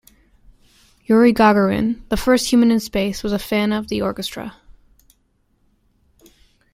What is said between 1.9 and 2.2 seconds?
the